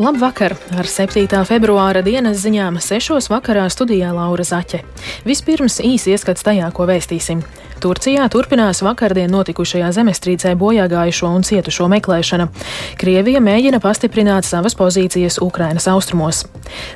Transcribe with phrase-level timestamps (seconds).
[0.00, 0.54] Labvakar!
[0.80, 1.26] Ar 7.
[1.44, 3.26] februāra dienas ziņām 6.
[3.28, 4.80] vakarā studijā Laura Zaķe.
[5.28, 7.42] Vispirms īsi ieskats tajā, ko vēstīsim.
[7.84, 12.48] Turcijā turpinās vakardien notikušajā zemestrīcē bojāgājušo un cietušo meklēšana.
[12.96, 16.46] Krievija mēģina pastiprināt savas pozīcijas Ukrainas austrumos.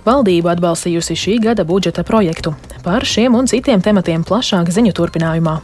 [0.09, 2.57] Valdība atbalstījusi šī gada budžeta projektu.
[2.89, 5.61] Par šiem un citiem tematiem plašāk ziņu turpinājumā.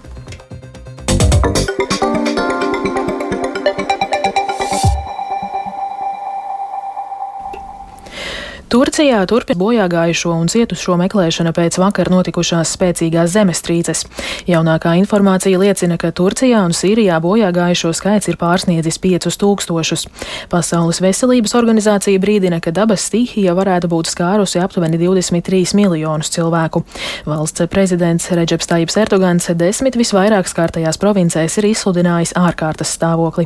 [8.81, 14.07] Turcijā turpina bojāgājušo un cietušo meklēšana pēc vakar notikušās spēcīgās zemestrīces.
[14.49, 20.09] Jaunākā informācija liecina, ka Turcijā un Sīrijā bojāgājušo skaits ir pārsniedzis 5000.
[20.49, 26.81] Pasaules veselības organizācija brīdina, ka dabas stihija varētu būt skārusi aptuveni 23 miljonus cilvēku.
[27.29, 33.45] Valsts prezidents Reģeps Tajips Erdogans desmit visvairāk skārtajās provincēs ir izsludinājis ārkārtas stāvokli.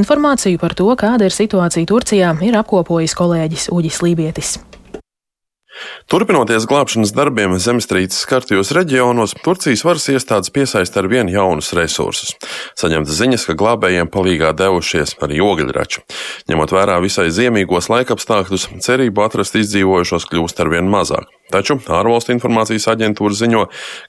[0.00, 4.56] Informāciju par to, kāda ir situācija Turcijā, ir apkopojis kolēģis Uģis Lībietis.
[6.10, 12.34] Turpinoties glābšanas darbiem zemestrīces skartajos reģionos, Turcijas varas iestādes piesaista ar vien jaunus resursus.
[12.78, 16.04] Saņemta ziņas, ka glābējiem palīgā devušies arī ogļrači.
[16.50, 21.30] Ņemot vērā visai ziemīgos laikapstākļus, cerību atrast izdzīvojušos kļūst ar vien mazāk.
[21.50, 23.64] Taču ārvalstu informācijas aģentūra ziņo,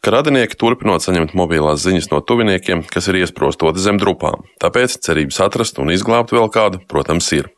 [0.05, 4.45] ka radinieki turpinot saņemt mobilās ziņas no tuviniekiem, kas ir iesprostoti zem drupām.
[4.61, 7.49] Tāpēc cerības atrast un izglābt vēl kādu, protams, ir.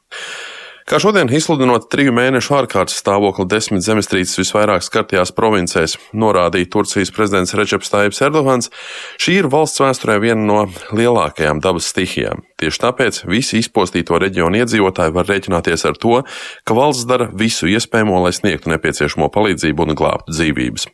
[0.83, 7.55] Kā šodien izsludinot triju mēnešu ārkārtas stāvokli desmit zemestrīces visvairāk skartajās provincēs, norādīja Turcijas prezidents
[7.55, 8.67] Reģeps Taips Erdogans,
[9.15, 10.57] šī ir valsts vēsturē viena no
[10.91, 12.43] lielākajām dabas stihijām.
[12.59, 16.19] Tieši tāpēc visi izpostīto reģionu iedzīvotāji var rēķināties ar to,
[16.67, 20.87] ka valsts dara visu iespējamo, lai sniegtu nepieciešamo palīdzību un glābtu dzīvības.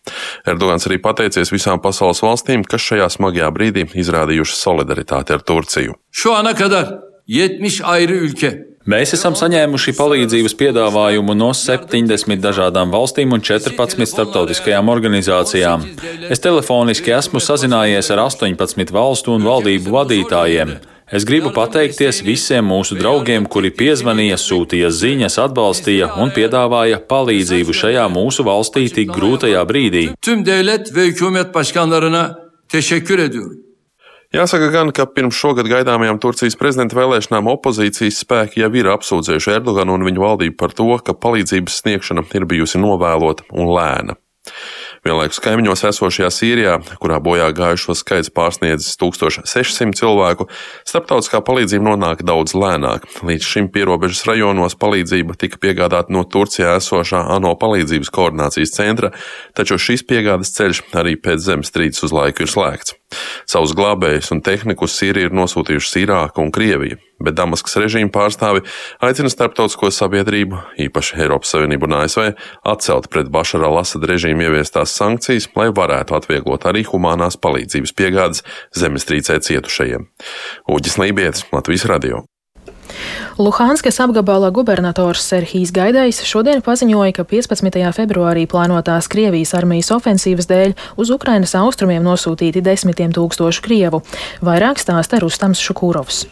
[0.53, 5.97] Erdogans arī pateicies visām pasaules valstīm, kas šajā smagajā brīdī izrādījušas solidaritāti ar Turciju.
[6.13, 8.57] Şu ana kadar 70 ayrı ülke
[8.89, 15.83] Mēs esam saņēmuši palīdzības piedāvājumu no 70 dažādām valstīm un 14 starptautiskajām organizācijām.
[16.33, 20.73] Es telefoniski esmu sazinājies ar 18 valstu un valdību vadītājiem.
[21.13, 28.09] Es gribu pateikties visiem mūsu draugiem, kuri piezvanīja, sūtīja ziņas, atbalstīja un piedāvāja palīdzību šajā
[28.09, 30.05] mūsu valstī tik grūtajā brīdī.
[30.21, 32.29] Tüm devlet ve hükümet başkanlarına
[32.69, 33.68] teşekkür ediyorum.
[34.29, 39.95] Jāsaka gan, ka pirms šogad gaidāmajām Turcijas prezidenta vēlēšanām opozīcijas spēki jau ir apsūdzējuši Erdoganu
[39.97, 44.19] un viņu valdību par to, ka palīdzības sniegšana ir bijusi novēlota un lēna.
[45.05, 50.49] Vienlaikus kaimiņos esošajā Sīrijā, kurā bojā gājušo skaits pārsniedzis 1600 cilvēku,
[50.87, 53.07] starptautiskā palīdzība nonāk daudz lēnāk.
[53.23, 59.13] Līdz šim pierobežas rajonos palīdzība tika piegādāta no Turcijā esošā ANO palīdzības koordinācijas centra,
[59.55, 62.97] taču šīs piegādes ceļš arī pēc zemestrīces uz laiku ir slēgts.
[63.49, 68.63] Savus glābējus un tehniku uz Sīriju ir nosūtījušas Irāka un Krievija, bet Damaskas režīma pārstāvi
[69.05, 72.31] aicina starptautisko sabiedrību, īpaši Eiropas Savienību un ASV,
[72.73, 78.43] atcelt pret Bašara al-Asad režīmu ieviestās sankcijas, lai varētu atvieglot arī humanās palīdzības piegādes
[78.77, 80.09] zemestrīcē cietušajiem.
[80.69, 82.25] Uģis Lībietis, Latvijas Radio.
[83.37, 87.79] Luhanskas apgabala gubernators Serhijas Gaidais šodien paziņoja, ka 15.
[87.95, 94.03] februārī plānotās Krievijas armijas ofensīvas dēļ uz Ukrainas austrumiem nosūtīti desmitiem tūkstošu krievu.
[94.43, 96.25] Vairāk stāsta Rustams Šukūrovs.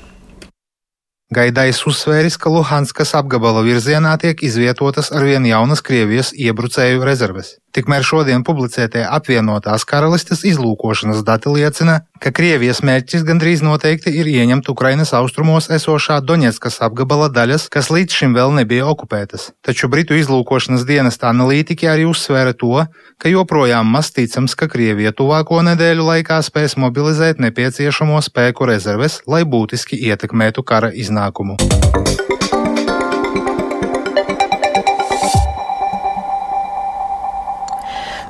[1.28, 7.58] Gaidais uzsvēris, ka Luhanskas apgabala virzienā tiek izvietotas arvien jaunas Krievijas iebrucēju rezerves.
[7.76, 14.72] Tikmēr šodien publicētie apvienotās karalistes izlūkošanas dati liecina, ka Krievijas mērķis gandrīz noteikti ir ieņemt
[14.72, 19.52] Ukrainas austrumos esošā Doņetskas apgabala daļas, kas līdz šim vēl nebija okupētas.
[19.68, 22.88] Taču Britu izlūkošanas dienesta analītiķi arī uzsvēra to,
[23.20, 29.44] ka joprojām maz ticams, ka Krievija tuvāko nedēļu laikā spēs mobilizēt nepieciešamo spēku rezerves, lai
[29.44, 31.57] būtiski ietekmētu kara iznākumu iznākumu.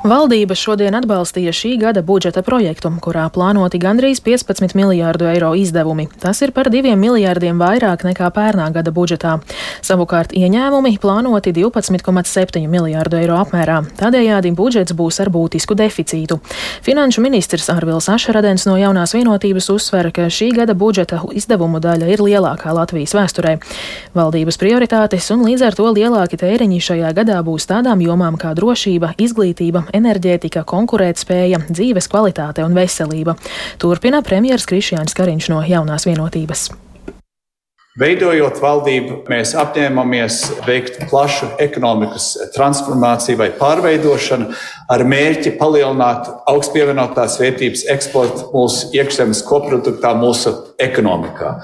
[0.07, 6.05] Valdība šodien atbalstīja šī gada budžeta projektu, kurā plānoti gandrīz 15 miljārdu eiro izdevumi.
[6.21, 9.33] Tas ir par 2 miljārdiem vairāk nekā pērnā gada budžetā.
[9.83, 13.81] Savukārt ieņēmumi plānoti 12,7 miljārdu eiro apmērā.
[13.99, 16.39] Tādējādi budžets būs ar būtisku deficītu.
[16.87, 22.23] Finanšu ministrs Arvils Ašaradens no jaunās vienotības uzsver, ka šī gada budžeta izdevumu daļa ir
[22.23, 23.57] lielākā Latvijas vēsturē.
[24.15, 29.17] Valdības prioritātes un līdz ar to lielāki tēriņi šajā gadā būs tādām jomām kā drošība,
[29.19, 33.37] izglītība, enerģētika, konkurētspēja, dzīves kvalitāte un veselība.
[33.81, 36.69] Turpina premjeras Krišjāns Kariņš no jaunās vienotības.
[37.97, 40.35] Veidojot valdību, mēs apņēmamies
[40.67, 44.51] veikt plašu ekonomikas transformāciju vai pārveidošanu
[44.93, 51.55] ar mērķi palielināt augstu pievienotās vērtības eksportu mūsu iekšzemes koproduktā, mūsu ekonomikā.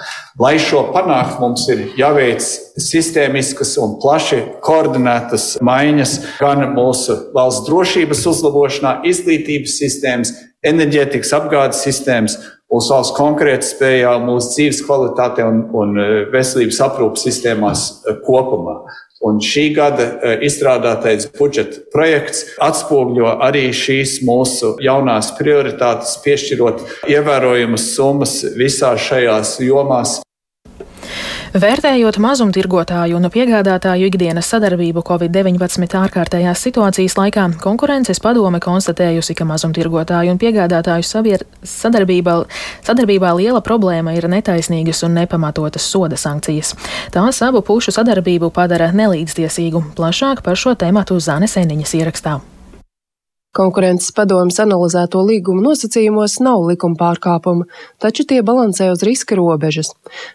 [0.42, 2.42] Lai šo panākt, mums ir jāveic
[2.82, 10.34] sistēmiskas un plaši koordinētas maiņas gan mūsu valsts drošības uzlabošanā, izglītības sistēmas,
[10.66, 12.40] enerģētikas apgādes sistēmas
[12.74, 18.80] mūsu valsts konkurētspējā, mūsu dzīves kvalitātē un, un e, veselības aprūpas sistēmās e, kopumā.
[19.24, 26.84] Un šī gada e, izstrādātais budžeta projekts atspoguļo arī šīs mūsu jaunās prioritātes, piešķirot
[27.14, 30.20] ievērojamas summas visās šajās jomās.
[31.54, 40.34] Vērtējot mazumtirgotāju un piegādātāju ikdienas sadarbību Covid-19 ārkārtējās situācijas laikā, konkurences padome konstatējusi, ka mazumtirgotāju
[40.34, 42.34] un piegādātāju savier, sadarbībā,
[42.88, 46.74] sadarbībā liela problēma ir netaisnīgas un nepamatotas soda sankcijas.
[47.14, 49.84] Tās abu pušu sadarbību padara nelīdztiesīgu.
[49.94, 52.40] Plašāk par šo tēmatu Zane Seniņas ierakstā.
[53.54, 57.68] Konkurences padomas analizēto līgumu nosacījumos nav likuma pārkāpuma,
[58.02, 59.92] taču tie balansē uz riska robežas.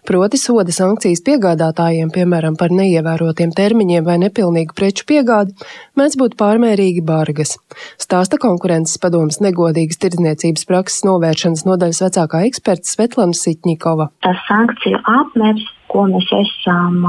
[0.07, 5.57] Proti soda sankcijas piegādātājiem, piemēram, par neievērotiem termiņiem vai nepilnīgu preču piegādi,
[5.99, 7.57] mēdz būt pārmērīgi bargas.
[7.99, 14.13] Stāsta konkurences padomas negodīgas tirdzniecības prakses novēršanas nodaļas vecākā eksperta Svetlana Sitņikova.
[14.23, 17.03] Tas sankciju apmērs, ko mēs esam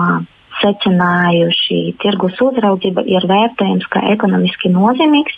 [0.62, 5.38] secinājuši, tirgus uzraudzība ir vērtējums kā ekonomiski nozīmīgs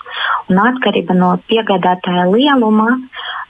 [0.50, 2.90] un atkarība no piegādātāja lieluma.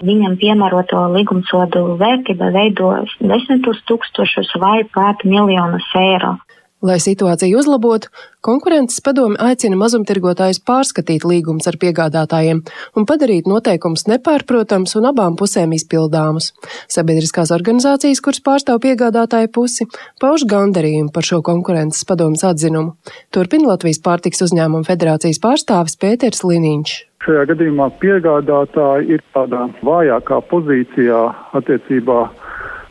[0.01, 6.37] Viņam piemēroto līgumsodu vērtība veido desmitus tūkstošus vai pat miljonus eiro.
[6.81, 8.09] Lai situāciju uzlabotu,
[8.41, 12.63] konkurences padome aicina mazumtirgotājus pārskatīt līgumus ar piegādātājiem
[12.97, 16.49] un padarīt noteikumus nepārprotams un abām pusēm izpildāmus.
[16.89, 19.85] Sabiedriskās organizācijas, kuras pārstāv piegādātāju pusi,
[20.23, 22.95] pauž gandarījumu par šo konkurences padomas atzinumu.
[23.29, 26.97] Turpina Latvijas pārtiks uzņēmuma federācijas pārstāvis Pēters Liniņš.
[27.21, 31.19] Šajā gadījumā piegādātāji ir tādā vājākā pozīcijā
[31.59, 32.23] attiecībā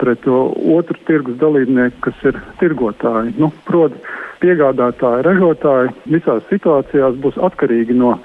[0.00, 3.37] pret otru tirgus dalībnieku, kas ir tirgotāji.
[3.41, 4.00] Nu, proti,
[4.41, 8.17] piegādātāji, ražotāji visās situācijās būs atkarīgi no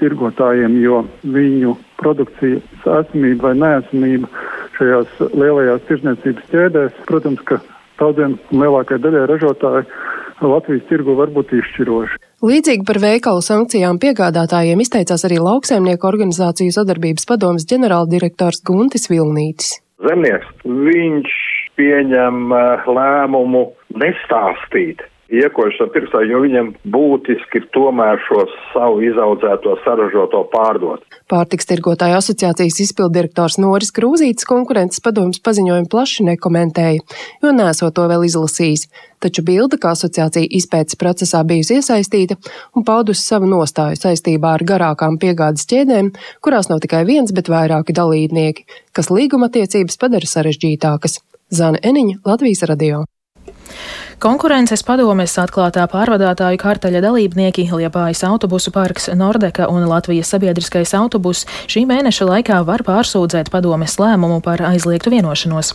[0.00, 4.30] tirgotājiem, jo viņu produkcijas esamība vai neesamība
[4.78, 7.60] šajās lielajās tirsniecības ķēdēs, protams, ka
[8.00, 9.86] daudziem lielākajai daļai ražotāji
[10.40, 12.16] Latvijas tirgu var būt izšķiroši.
[12.48, 19.76] Līdzīgi par veikalu sankcijām piegādātājiem izteicās arī lauksaimnieku organizāciju sadarbības padomas ģenerāldirektors Guntis Vilnītis
[20.06, 21.36] zemnieks, viņš
[21.78, 23.64] pieņem eh, lēmumu
[24.02, 31.04] nestāstīt iekošana pirkstā, jo viņam būtiski ir tomēr šo savu izaudzēto saražoto pārdot.
[31.30, 37.04] Pārtiks tirgotāja asociācijas izpildirektors Noris Krūzītis konkurences padomjas paziņojumu plaši nekomentēja,
[37.44, 38.88] jo nesot to vēl izlasījis,
[39.22, 42.38] taču bilda, kā asociācija izpētes procesā bijusi iesaistīta
[42.74, 46.12] un paudusi savu nostāju saistībā ar garākām piegādes ķēdēm,
[46.42, 48.66] kurās nav tikai viens, bet vairāki dalībnieki,
[48.96, 51.20] kas līguma attiecības padara sarežģītākas.
[51.50, 53.06] Zana Eniņa, Latvijas radio.
[54.20, 61.86] Konkurences padomes atklātā pārvadātāju karteļa dalībnieki Liepājas autobusu parks Nordeka un Latvijas sabiedriskais autobus šī
[61.88, 65.70] mēneša laikā var pārsūdzēt padomes lēmumu par aizliegtu vienošanos.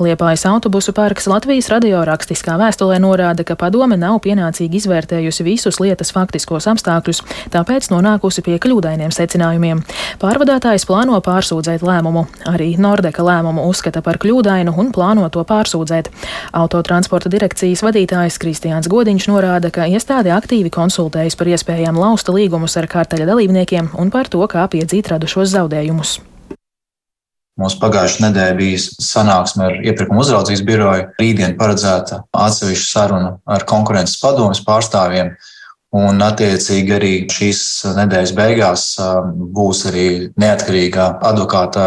[0.00, 6.14] Liepājas autobusu parks Latvijas radio rakstiskā vēstulē norāda, ka padome nav pienācīgi izvērtējusi visus lietas
[6.16, 7.20] faktiskos apstākļus,
[7.52, 9.84] tāpēc nonākusi pie kļūdainiem secinājumiem.
[10.24, 12.24] Pārvadātājs plāno pārsūdzēt lēmumu.
[12.48, 16.08] Arī Nordeka lēmumu uzskata par kļūdainu un plāno to pārsūdzēt.
[16.56, 22.86] Autotransporta direkcijas vadītājs Kristiāns Godiņš norāda, ka iestāde aktīvi konsultējas par iespējām lausta līgumus ar
[22.90, 26.20] kārtaļa dalībniekiem un par to, kā piedzīt radušos zaudējumus.
[27.60, 31.08] Mums pagājušajā nedēļā bija sanāksme ar iepirkuma uzraudzības biroju.
[31.20, 35.34] Rītdien paredzēta atsevišķa saruna ar konkurences padomus pārstāvjiem.
[35.98, 37.60] Un, attiecīgi, arī šīs
[37.98, 38.84] nedēļas beigās
[39.56, 41.86] būs arī neatkarīgā advokāta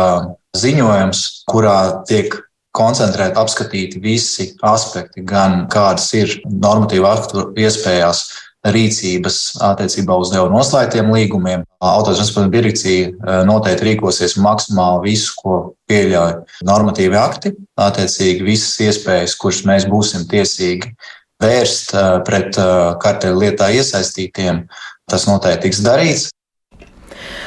[0.59, 1.77] ziņojums, kurā
[2.09, 2.35] tiek
[2.73, 8.25] koncentrēt, apskatīt visi aspekti, gan kādas ir normatīva aktu iespējas
[8.63, 11.65] rīcības attiecībā uz jau noslēgtiem līgumiem.
[11.83, 15.57] Autotransporta direkcija eh, noteikti rīkosies maksimāli visu, ko
[15.91, 16.37] pieļauj
[16.67, 20.93] normatīvi akti, attiecīgi visas iespējas, kuras mēs būsim tiesīgi
[21.43, 24.63] vērst eh, pret eh, karteļu lietā iesaistītiem.
[25.11, 26.29] Tas noteikti tiks darīts.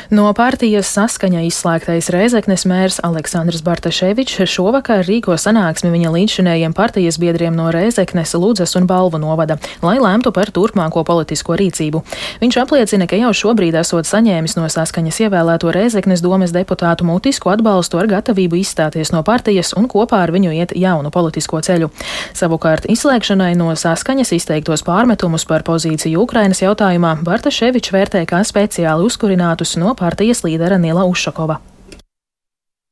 [0.06, 7.56] No partijas saskaņa izslēgtais Rēzeknes mērs Aleksandrs Bartaševičs šovakar rīko sanāksmi viņa līdzšinējiem partijas biedriem
[7.58, 12.04] no Rēzeknes, Ludzas un Balvu novada, lai lēmtu par turpmāko politisko rīcību.
[12.38, 17.98] Viņš apliecina, ka jau šobrīd esot saņēmis no saskaņas ievēlēto Rēzeknes domes deputātu mutisku atbalstu
[17.98, 21.90] ar gatavību izstāties no partijas un kopā ar viņu iet jaunu politisko ceļu.
[22.30, 29.74] Savukārt izslēgšanai no saskaņas izteiktos pārmetumus par pozīciju Ukrainas jautājumā Bartaševičs vērtē kā speciāli uzkurinātus
[29.82, 31.58] no partijas līdera Nila Ušakova.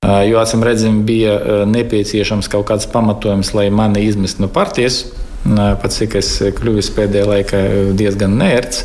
[0.04, 5.04] Jo, acīm redzami, bija nepieciešams kaut kāds pamatojums, lai mani izmest no partijas.
[5.44, 7.58] Pats cik es kļuvis pēdējā laikā
[7.98, 8.84] diezgan nērts.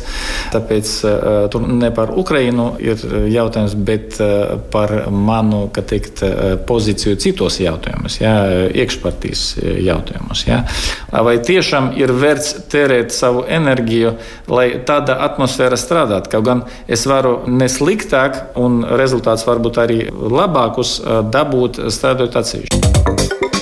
[0.52, 0.90] Tāpēc
[1.52, 3.00] tur ne par Ukrajinu ir
[3.32, 4.18] jautājums, bet
[4.72, 6.20] par manu teikt,
[6.68, 8.34] pozīciju citos jautājumos, jā,
[8.76, 9.44] iekšpartijas
[9.86, 10.44] jautājumos.
[10.48, 10.60] Jā.
[11.10, 14.12] Vai tiešām ir vērts tērēt savu enerģiju,
[14.52, 16.34] lai tāda atmosfēra strādātu?
[16.36, 20.98] Kaut gan es varu nesliktāk, un rezultāts varbūt arī labākus
[21.32, 23.59] dabūt strādājot atsevišķi.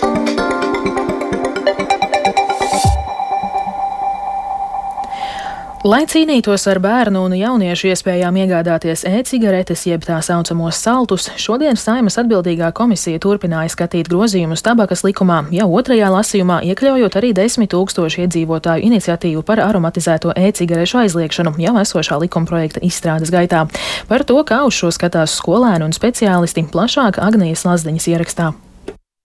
[5.89, 12.19] Lai cīnītos ar bērnu un jauniešu iespējām iegādāties e-cigaretes, jeb tā saucamos saltus, šodien Saimas
[12.21, 18.85] atbildīgā komisija turpināja skatīt grozījumus tabakas likumā, jau otrajā lasījumā iekļaujot arī desmit tūkstošu iedzīvotāju
[18.91, 23.65] iniciatīvu par aromatizēto e-cigarešu aizliekšanu jau esošā likuma projekta izstrādes gaitā.
[24.13, 28.53] Par to, kā uz šo skatās skolēni un speciālisti, plašāk Agnijas Lazdiņas ierakstā.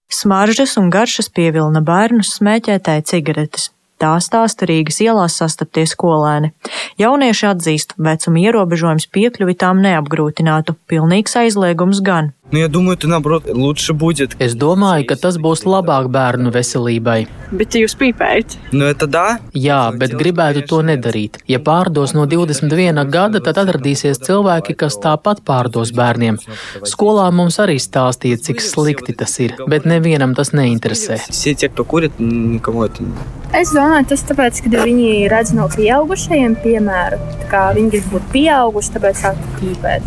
[0.08, 3.74] Smaržas un garšas pievilina bērnus smēķētāji cigaretes.
[4.04, 6.50] Tā stāsta Rīgas ielās sastapties skolēni.
[7.00, 12.34] Jaunieši atzīst, vecuma ierobežojums piekļuvi tām neapgrūtinātu, pilnīgs aizliegums gan.
[12.53, 14.35] Nu, я думаю, это наоборот лучше будет.
[14.41, 17.27] Es domāju, ka tas būs labāk bērnu veselībai.
[17.53, 18.57] Bet jūs pīpējat?
[18.73, 19.39] Nu, это да?
[19.53, 21.43] Jā, bet gribētu to nedarīt.
[21.47, 26.41] Ja pārdos no 21 gada, tad atradīsies cilvēki, kas tāpat pārdos bērniem.
[26.89, 31.21] Skolā mums arī stāstīja, cik slikti tas ir, bet nevienam tas neinteresē.
[31.29, 33.05] Все те, кто kурит, никому это
[33.53, 37.17] Es domāju, tas tāpēc, ka viņi redz no pieaugušajiem piemēru.
[37.45, 40.05] Tā kā viņi grib būt pieauguši, tāpēc sāk pīpēt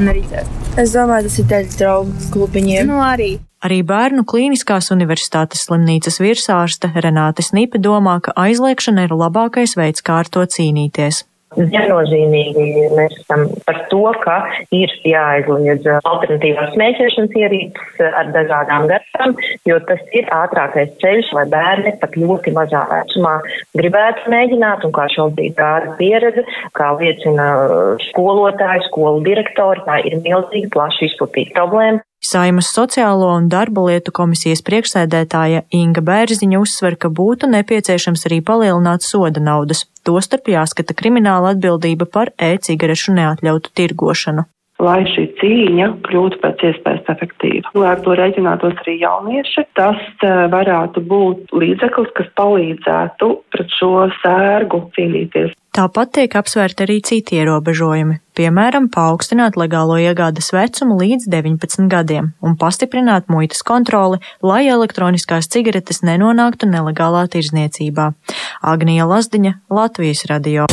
[0.00, 0.61] un arī dzert.
[0.73, 2.87] Es domāju, tas ir daļa draugu klubiņiem.
[2.89, 3.35] Nu, arī.
[3.63, 10.23] Arī Bērnu Kliniskās Universitātes slimnīcas virsārste Renāte Snipe domā, ka aizliekšana ir labākais veids, kā
[10.23, 11.21] ar to cīnīties.
[11.57, 14.37] Viennozīmīgi mēs esam par to, ka
[14.75, 19.35] ir jāaizliedz alternatīvās smēķēšanas ierīces ar dažādām garšām,
[19.69, 23.35] jo tas ir ātrākais ceļš, lai bērni pat ļoti mazā vecumā
[23.77, 26.45] gribētu mēģināt, un kā šobrīd rāda pieredze,
[26.77, 27.49] kā liecina
[28.09, 32.03] skolotāji, skolu direktori, tā ir milzīgi plaši izplatīta problēma.
[32.23, 39.03] Saimas sociālo un darba lietu komisijas priekšsēdētāja Inga Bērziņa uzsver, ka būtu nepieciešams arī palielināt
[39.03, 44.47] soda naudas, tostarp jāskata krimināla atbildība par e-cigarešu neatļautu tirgošanu
[44.81, 47.73] lai šī cīņa kļūtu pēc iespējas efektīva.
[47.77, 49.99] Lai ar to reiķinātos arī jaunieši, tas
[50.53, 55.53] varētu būt līdzeklis, kas palīdzētu pret šo sērgu cīnīties.
[55.73, 62.53] Tāpat tiek apsvērti arī citi ierobežojumi, piemēram, paaugstināt legālo iegādes vecumu līdz 19 gadiem un
[62.61, 68.11] pastiprināt muitas kontroli, lai elektroniskās cigaretes nenonāktu nelegālā tirzniecībā.
[68.61, 70.69] Agnija Lazdiņa, Latvijas radio.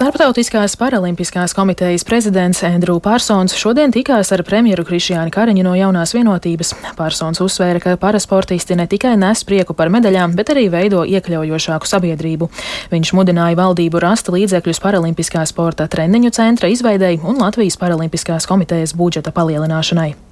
[0.00, 6.70] Starptautiskās paralimpiskās komitejas prezidents Andrew Pārsons šodien tikās ar premjeru Krišjānu Kariņu no jaunās vienotības.
[6.96, 12.48] Pārsons uzsvēra, ka parasportisti ne tikai nes prieku par medaļām, bet arī veido iekļaujošāku sabiedrību.
[12.94, 19.36] Viņš mudināja valdību rast līdzekļus paralimpiskā sporta treniņu centra izveidēji un Latvijas paralimpiskās komitejas budžeta
[19.36, 20.29] palielināšanai.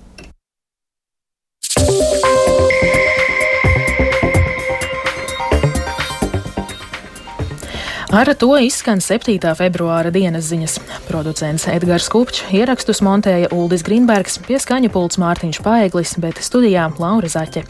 [8.08, 9.36] Ar to izskan 7.
[9.52, 10.78] februāra dienas ziņas.
[11.10, 17.28] Producents Edgars Kupčs, ierakstus montēja Uldis Grīnbergs, pie skaņa pults Mārtiņš Paeglis, bet studijā Laura
[17.28, 17.66] Zaķe.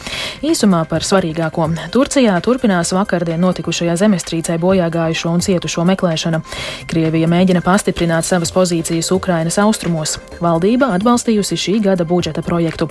[0.47, 1.67] Īsumā par svarīgāko.
[1.91, 6.41] Turcijā turpinās vakardien notikušajā zemestrīcē bojā gājušo un cietušo meklēšana.
[6.87, 10.21] Krievija mēģina pastiprināt savas pozīcijas Ukrainas austrumos.
[10.39, 12.87] Valdība atbalstījusi šī gada budžeta projektu.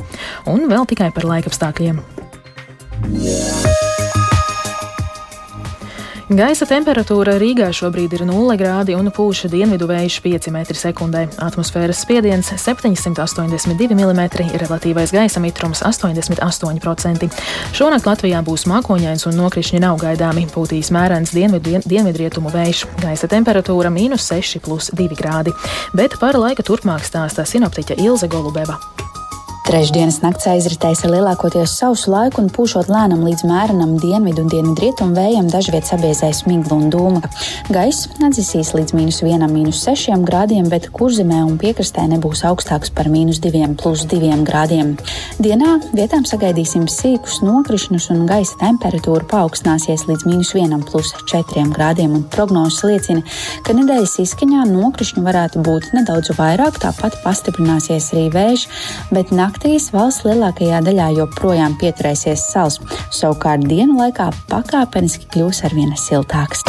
[0.52, 2.04] Un vēl tikai par laikapstākļiem.
[3.08, 3.67] Yeah.
[6.28, 11.22] Gaisa temperatūra Rīgā šobrīd ir 0 grādi un pūša dienvidu vējš 5 m2.
[11.40, 14.26] Atmosfēras spiediens 782 mm,
[14.60, 17.32] relatīvais gaisa mitrums 88%.
[17.80, 20.50] Šonakt Latvijā būs mākoņains un nokrišņi nav gaidāmi.
[20.52, 22.84] Pūtīs mērens dienvidu, dienvidrietumu vējš.
[23.06, 23.88] Gaisa temperatūra-
[24.28, 25.56] 6,2 grādi.
[25.96, 28.76] Bet par laika turpmāk stāsta sinoptiķa Ilze Golubeva.
[29.68, 35.12] Trešdienas nakts aizritēs ar lielākoties sausu laiku un pūšot lēnam līdz mērenam dienvidu un dienvidrietumu
[35.12, 37.20] vējam dažviet sabiezēs miglu un dūmu.
[37.76, 43.10] Gaiss nedzisīs līdz mīnus 1, mīnus 6 grādiem, bet kurzemē un piekrastē nebūs augstāks par
[43.12, 44.94] mīnus 2, plus 2 grādiem.
[45.44, 52.16] Dienā vietām sagaidīsim sīkus nokrišņus un gaisa temperatūra paaugstināsies līdz mīnus 1, plus 4 grādiem,
[52.16, 53.26] un prognozes liecina,
[53.68, 58.68] ka nedēļas izskaņā nokrišņu varētu būt nedaudz vairāk, tāpat pastiprināsies arī vējš,
[59.12, 62.78] bet naktī naktīs valsts lielākajā daļā joprojām pieturēsies sals,
[63.10, 66.62] savukārt dienu laikā pakāpeniski kļūs arvien siltāks.